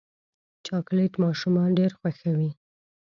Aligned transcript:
چاکلېټ 0.65 1.13
ماشومان 1.23 1.69
ډېر 1.79 1.91
خوښوي. 1.99 2.51